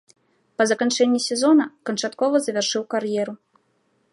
Па 0.61 0.65
заканчэнні 0.71 1.21
сезона 1.25 1.67
канчаткова 1.91 2.35
завяршыў 2.47 2.83
кар'еру. 2.95 3.33